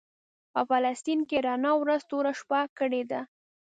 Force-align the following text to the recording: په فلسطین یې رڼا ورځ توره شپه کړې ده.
په 0.53 0.61
فلسطین 0.69 1.19
یې 1.29 1.37
رڼا 1.45 1.71
ورځ 1.77 2.01
توره 2.09 2.33
شپه 2.39 2.59
کړې 2.77 3.03
ده. 3.11 3.21